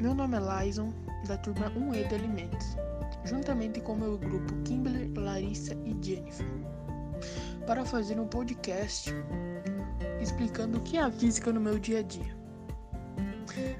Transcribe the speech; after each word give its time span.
Meu 0.00 0.12
nome 0.12 0.36
é 0.36 0.40
Lyson, 0.40 0.92
da 1.26 1.38
turma 1.38 1.70
1E 1.70 2.08
de 2.08 2.14
Alimentos, 2.16 2.76
juntamente 3.24 3.80
com 3.80 3.94
meu 3.94 4.18
grupo 4.18 4.52
Kimberly, 4.64 5.12
Larissa 5.16 5.74
e 5.84 5.96
Jennifer, 6.04 6.46
para 7.64 7.84
fazer 7.84 8.18
um 8.18 8.26
podcast 8.26 9.14
explicando 10.20 10.78
o 10.78 10.80
que 10.80 10.96
é 10.96 11.02
a 11.02 11.10
física 11.10 11.52
no 11.52 11.60
meu 11.60 11.78
dia 11.78 12.00
a 12.00 12.02
dia. 12.02 12.36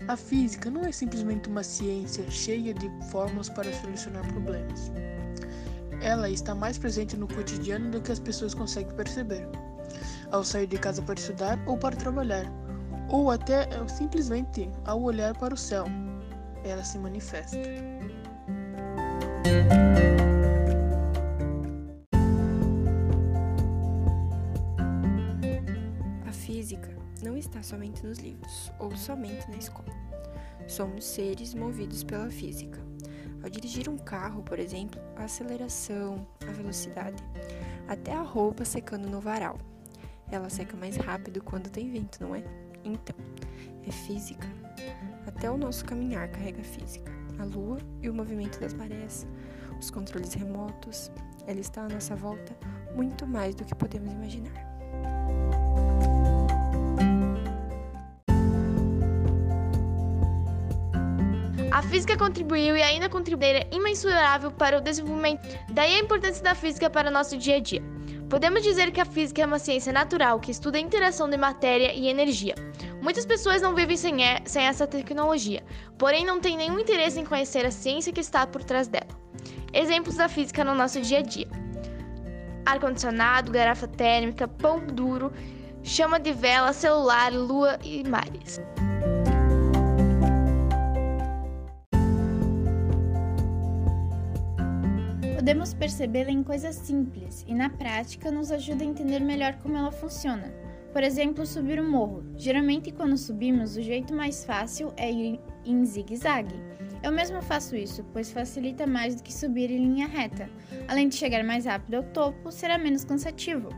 A 0.07 0.17
física 0.17 0.71
não 0.71 0.83
é 0.83 0.93
simplesmente 0.93 1.49
uma 1.49 1.65
ciência 1.65 2.31
cheia 2.31 2.73
de 2.73 2.89
fórmulas 3.11 3.49
para 3.49 3.73
solucionar 3.73 4.27
problemas. 4.33 4.93
Ela 6.01 6.31
está 6.31 6.55
mais 6.55 6.79
presente 6.79 7.17
no 7.17 7.27
cotidiano 7.27 7.91
do 7.91 8.01
que 8.01 8.13
as 8.13 8.21
pessoas 8.21 8.55
conseguem 8.55 8.95
perceber. 8.95 9.49
Ao 10.31 10.45
sair 10.45 10.69
de 10.69 10.79
casa 10.79 11.03
para 11.03 11.19
estudar 11.19 11.59
ou 11.67 11.77
para 11.77 11.97
trabalhar, 11.97 12.45
ou 13.09 13.31
até 13.31 13.69
simplesmente 13.89 14.71
ao 14.85 15.03
olhar 15.03 15.37
para 15.37 15.55
o 15.55 15.57
céu, 15.57 15.87
ela 16.65 16.83
se 16.83 16.99
manifesta. 16.99 17.57
A 26.27 26.33
física 26.33 26.89
não 27.23 27.37
está 27.37 27.63
somente 27.63 28.05
nos 28.05 28.19
livros 28.19 28.73
ou 28.79 28.97
somente 28.97 29.49
na 29.51 29.57
escola. 29.57 29.89
Somos 30.67 31.05
seres 31.05 31.55
movidos 31.55 32.03
pela 32.03 32.31
física. 32.31 32.79
Ao 33.43 33.51
dirigir 33.51 33.91
um 33.91 33.99
carro, 33.99 34.43
por 34.43 34.59
exemplo, 34.59 34.99
a 35.17 35.25
aceleração, 35.25 36.27
a 36.49 36.51
velocidade, 36.53 37.23
até 37.87 38.15
a 38.15 38.23
roupa 38.23 38.65
secando 38.65 39.07
no 39.07 39.21
varal. 39.21 39.59
Ela 40.31 40.49
seca 40.49 40.75
mais 40.77 40.97
rápido 40.97 41.43
quando 41.43 41.69
tem 41.69 41.91
vento, 41.91 42.23
não 42.23 42.35
é? 42.35 42.43
Então, 42.85 43.17
é 43.87 43.91
física. 43.91 44.47
Até 45.27 45.51
o 45.51 45.57
nosso 45.57 45.85
caminhar 45.85 46.29
carrega 46.29 46.63
física. 46.63 47.11
A 47.39 47.45
lua 47.45 47.79
e 48.03 48.09
o 48.09 48.15
movimento 48.15 48.61
das 48.61 48.75
marés, 48.75 49.27
os 49.81 49.91
controles 49.91 50.35
remotos, 50.35 51.11
ela 51.47 51.61
está 51.61 51.83
à 51.83 51.89
nossa 51.89 52.15
volta 52.15 52.57
muito 52.95 53.27
mais 53.27 53.55
do 53.55 53.65
que 53.65 53.75
podemos 53.75 54.13
imaginar. 54.13 54.53
A 61.73 61.83
física 61.83 62.17
contribuiu 62.17 62.77
e 62.77 62.83
ainda 62.83 63.09
contribuirá 63.09 63.67
imensurável 63.73 64.53
para 64.53 64.79
o 64.79 64.81
desenvolvimento. 64.81 65.43
Daí 65.73 65.97
a 65.97 65.99
importância 65.99 66.43
da 66.43 66.55
física 66.55 66.89
para 66.89 67.11
o 67.11 67.13
nosso 67.13 67.37
dia 67.37 67.57
a 67.57 67.61
dia. 67.61 67.94
Podemos 68.29 68.63
dizer 68.63 68.91
que 68.91 69.01
a 69.01 69.05
física 69.05 69.43
é 69.43 69.47
uma 69.47 69.59
ciência 69.59 69.93
natural 69.93 70.41
que 70.41 70.51
estuda 70.51 70.79
a 70.79 70.81
interação 70.81 71.29
de 71.29 71.37
matéria 71.37 71.93
e 71.93 72.09
energia. 72.09 72.55
Muitas 73.03 73.27
pessoas 73.27 73.61
não 73.61 73.75
vivem 73.75 73.97
sem, 73.97 74.17
sem 74.47 74.65
essa 74.65 74.87
tecnologia, 74.87 75.63
porém 75.99 76.25
não 76.25 76.41
têm 76.41 76.57
nenhum 76.57 76.81
interesse 76.81 77.21
em 77.21 77.25
conhecer 77.25 77.67
a 77.67 77.71
ciência 77.71 78.13
que 78.13 78.21
está 78.21 78.47
por 78.47 78.65
trás 78.65 78.89
dela. 78.89 79.07
Exemplos 79.73 80.17
da 80.17 80.29
física 80.29 80.65
no 80.65 80.75
nosso 80.75 81.01
dia 81.01 81.19
a 81.19 81.23
dia: 81.23 81.49
ar-condicionado, 82.65 83.53
garrafa 83.53 83.87
térmica, 83.87 84.49
pão 84.49 84.81
duro, 84.81 85.33
chama 85.83 86.19
de 86.19 86.33
vela, 86.33 86.73
celular, 86.73 87.33
lua 87.33 87.79
e 87.85 88.09
mares. 88.09 88.61
Podemos 95.45 95.75
percebê-la 95.75 96.31
em 96.31 96.43
coisas 96.43 96.75
simples 96.75 97.45
e, 97.47 97.55
na 97.55 97.69
prática, 97.69 98.31
nos 98.31 98.51
ajuda 98.51 98.83
a 98.83 98.87
entender 98.87 99.21
melhor 99.21 99.53
como 99.57 99.77
ela 99.77 99.93
funciona. 99.93 100.51
Por 100.91 101.03
exemplo, 101.03 101.45
subir 101.45 101.79
um 101.79 101.91
morro. 101.91 102.25
Geralmente, 102.35 102.91
quando 102.91 103.19
subimos, 103.19 103.77
o 103.77 103.83
jeito 103.83 104.15
mais 104.15 104.43
fácil 104.43 104.95
é 104.97 105.13
ir 105.13 105.39
em 105.67 105.85
zigue-zague. 105.85 106.55
Eu 107.03 107.13
mesmo 107.13 107.43
faço 107.43 107.77
isso, 107.77 108.03
pois 108.11 108.33
facilita 108.33 108.87
mais 108.87 109.17
do 109.17 109.23
que 109.23 109.31
subir 109.31 109.71
em 109.71 109.85
linha 109.85 110.07
reta. 110.07 110.49
Além 110.89 111.11
de 111.11 111.17
chegar 111.17 111.45
mais 111.45 111.67
rápido 111.67 111.97
ao 111.97 112.05
topo, 112.05 112.51
será 112.51 112.79
menos 112.79 113.05
cansativo. 113.05 113.69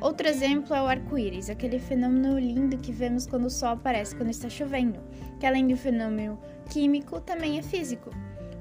Outro 0.00 0.26
exemplo 0.26 0.74
é 0.74 0.82
o 0.82 0.86
arco-íris, 0.88 1.48
aquele 1.48 1.78
fenômeno 1.78 2.40
lindo 2.40 2.76
que 2.76 2.90
vemos 2.90 3.24
quando 3.24 3.44
o 3.44 3.50
sol 3.50 3.68
aparece 3.68 4.16
quando 4.16 4.30
está 4.30 4.48
chovendo, 4.48 4.98
que 5.38 5.46
além 5.46 5.68
do 5.68 5.76
fenômeno 5.76 6.40
químico, 6.68 7.20
também 7.20 7.56
é 7.56 7.62
físico. 7.62 8.10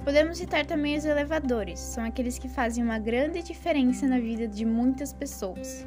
Podemos 0.03 0.37
citar 0.37 0.65
também 0.65 0.97
os 0.97 1.05
elevadores, 1.05 1.79
são 1.79 2.03
aqueles 2.03 2.37
que 2.37 2.49
fazem 2.49 2.83
uma 2.83 2.99
grande 2.99 3.41
diferença 3.41 4.05
na 4.05 4.19
vida 4.19 4.45
de 4.47 4.65
muitas 4.65 5.13
pessoas. 5.13 5.85